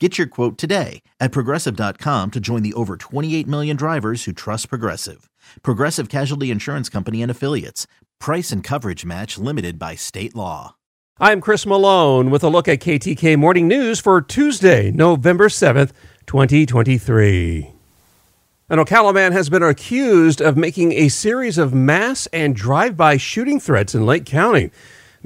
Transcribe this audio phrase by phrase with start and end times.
[0.00, 4.68] Get your quote today at progressive.com to join the over 28 million drivers who trust
[4.68, 5.30] Progressive.
[5.62, 7.86] Progressive Casualty Insurance Company and Affiliates.
[8.18, 10.74] Price and coverage match limited by state law.
[11.20, 15.92] I'm Chris Malone with a look at KTK Morning News for Tuesday, November 7th,
[16.26, 17.70] 2023.
[18.68, 23.16] An Ocala man has been accused of making a series of mass and drive by
[23.16, 24.72] shooting threats in Lake County.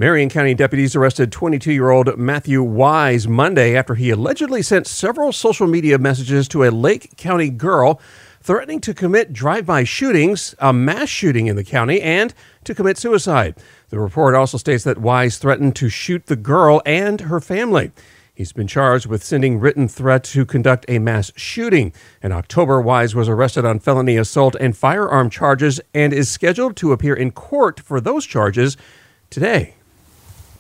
[0.00, 5.32] Marion County deputies arrested 22 year old Matthew Wise Monday after he allegedly sent several
[5.32, 8.00] social media messages to a Lake County girl
[8.40, 12.32] threatening to commit drive by shootings, a mass shooting in the county, and
[12.62, 13.56] to commit suicide.
[13.88, 17.90] The report also states that Wise threatened to shoot the girl and her family.
[18.32, 21.92] He's been charged with sending written threat to conduct a mass shooting.
[22.22, 26.92] In October, Wise was arrested on felony assault and firearm charges and is scheduled to
[26.92, 28.76] appear in court for those charges
[29.28, 29.74] today.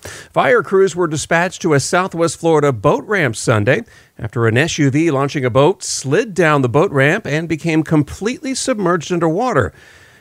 [0.02, 3.82] Fire crews were dispatched to a southwest Florida boat ramp Sunday
[4.18, 9.12] after an SUV launching a boat slid down the boat ramp and became completely submerged
[9.12, 9.72] underwater.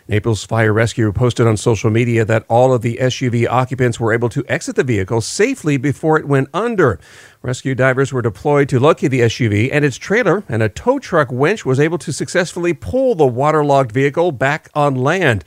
[0.09, 4.30] Naples Fire Rescue posted on social media that all of the SUV occupants were able
[4.30, 6.98] to exit the vehicle safely before it went under.
[7.42, 11.30] Rescue divers were deployed to locate the SUV and its trailer, and a tow truck
[11.30, 15.43] winch was able to successfully pull the waterlogged vehicle back on land.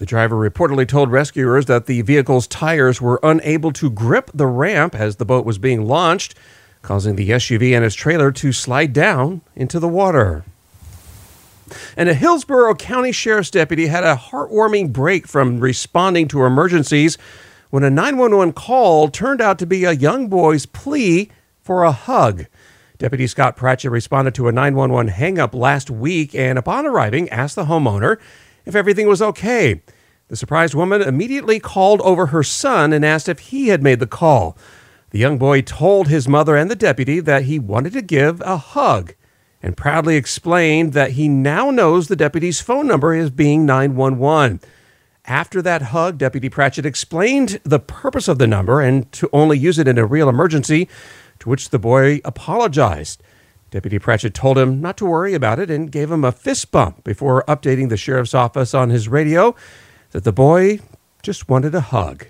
[0.00, 4.94] The driver reportedly told rescuers that the vehicle's tires were unable to grip the ramp
[4.94, 6.34] as the boat was being launched,
[6.80, 10.46] causing the SUV and its trailer to slide down into the water.
[11.98, 17.18] And a Hillsborough County Sheriff's deputy had a heartwarming break from responding to emergencies
[17.68, 21.30] when a 911 call turned out to be a young boy's plea
[21.60, 22.46] for a hug.
[22.96, 27.66] Deputy Scott Pratchett responded to a 911 hangup last week and, upon arriving, asked the
[27.66, 28.16] homeowner
[28.70, 29.82] if everything was okay.
[30.28, 34.06] The surprised woman immediately called over her son and asked if he had made the
[34.06, 34.56] call.
[35.10, 38.56] The young boy told his mother and the deputy that he wanted to give a
[38.56, 39.14] hug
[39.60, 44.60] and proudly explained that he now knows the deputy's phone number as being 911.
[45.26, 49.78] After that hug, Deputy Pratchett explained the purpose of the number and to only use
[49.78, 50.88] it in a real emergency,
[51.40, 53.20] to which the boy apologized.
[53.70, 57.04] Deputy Pratchett told him not to worry about it and gave him a fist bump
[57.04, 59.54] before updating the sheriff's office on his radio
[60.10, 60.80] that the boy
[61.22, 62.26] just wanted a hug.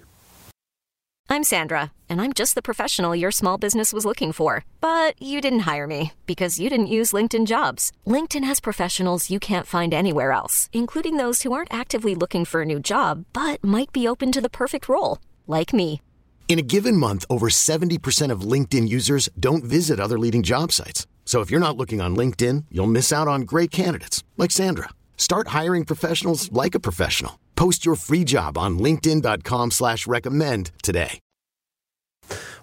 [1.32, 4.64] I'm Sandra, and I'm just the professional your small business was looking for.
[4.80, 7.92] But you didn't hire me because you didn't use LinkedIn jobs.
[8.06, 12.62] LinkedIn has professionals you can't find anywhere else, including those who aren't actively looking for
[12.62, 16.02] a new job but might be open to the perfect role, like me.
[16.48, 21.06] In a given month, over 70% of LinkedIn users don't visit other leading job sites.
[21.30, 24.88] So if you're not looking on LinkedIn, you'll miss out on great candidates like Sandra.
[25.16, 27.38] Start hiring professionals like a professional.
[27.54, 31.20] Post your free job on LinkedIn.com slash recommend today.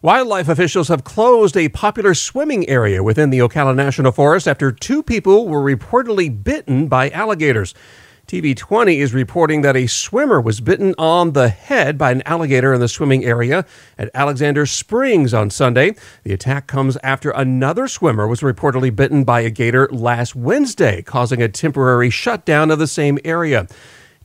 [0.01, 5.01] Wildlife officials have closed a popular swimming area within the Ocala National Forest after two
[5.01, 7.73] people were reportedly bitten by alligators.
[8.27, 12.81] TV20 is reporting that a swimmer was bitten on the head by an alligator in
[12.81, 13.65] the swimming area
[13.97, 15.95] at Alexander Springs on Sunday.
[16.23, 21.41] The attack comes after another swimmer was reportedly bitten by a gator last Wednesday, causing
[21.41, 23.65] a temporary shutdown of the same area.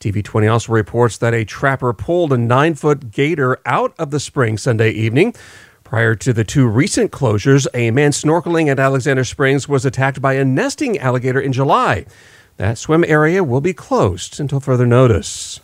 [0.00, 4.58] TV20 also reports that a trapper pulled a nine foot gator out of the spring
[4.58, 5.32] Sunday evening.
[5.84, 10.32] Prior to the two recent closures, a man snorkeling at Alexander Springs was attacked by
[10.32, 12.04] a nesting alligator in July.
[12.62, 15.58] That swim area will be closed until further notice.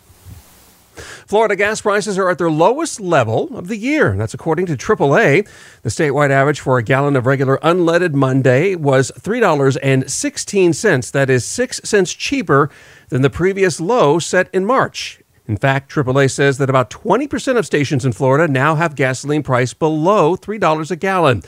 [1.25, 4.17] Florida gas prices are at their lowest level of the year.
[4.17, 5.47] That's according to AAA.
[5.83, 11.11] The statewide average for a gallon of regular unleaded Monday was $3.16.
[11.13, 12.69] That is 6 cents cheaper
[13.07, 15.21] than the previous low set in March.
[15.47, 19.73] In fact, AAA says that about 20% of stations in Florida now have gasoline price
[19.73, 21.43] below $3 a gallon.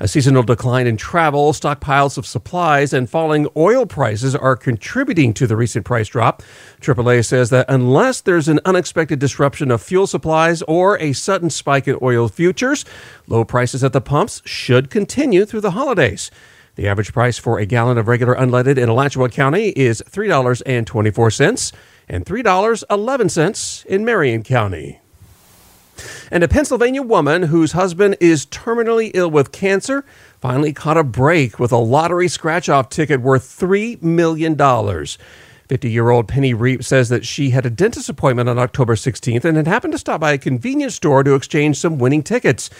[0.00, 5.44] A seasonal decline in travel, stockpiles of supplies, and falling oil prices are contributing to
[5.44, 6.40] the recent price drop.
[6.80, 11.88] AAA says that unless there's an unexpected disruption of fuel supplies or a sudden spike
[11.88, 12.84] in oil futures,
[13.26, 16.30] low prices at the pumps should continue through the holidays.
[16.76, 21.72] The average price for a gallon of regular unleaded in Alachua County is $3.24
[22.08, 25.00] and $3.11 in Marion County.
[26.30, 30.04] And a Pennsylvania woman whose husband is terminally ill with cancer
[30.40, 34.56] finally caught a break with a lottery scratch off ticket worth $3 million.
[35.68, 39.44] 50 year old Penny Reap says that she had a dentist appointment on October 16th
[39.44, 42.70] and had happened to stop by a convenience store to exchange some winning tickets.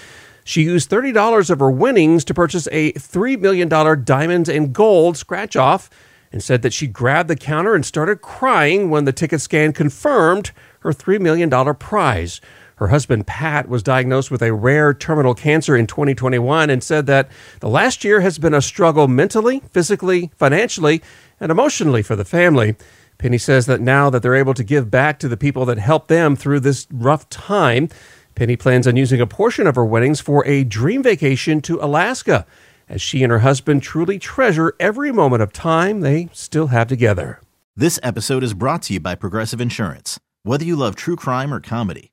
[0.44, 3.68] She used $30 of her winnings to purchase a $3 million
[4.04, 5.90] diamonds and gold scratch off
[6.32, 10.52] and said that she grabbed the counter and started crying when the ticket scan confirmed
[10.80, 12.40] her $3 million prize.
[12.78, 17.28] Her husband, Pat, was diagnosed with a rare terminal cancer in 2021 and said that
[17.58, 21.02] the last year has been a struggle mentally, physically, financially,
[21.40, 22.76] and emotionally for the family.
[23.18, 26.06] Penny says that now that they're able to give back to the people that helped
[26.06, 27.88] them through this rough time,
[28.36, 32.46] Penny plans on using a portion of her winnings for a dream vacation to Alaska,
[32.88, 37.40] as she and her husband truly treasure every moment of time they still have together.
[37.74, 40.20] This episode is brought to you by Progressive Insurance.
[40.44, 42.12] Whether you love true crime or comedy,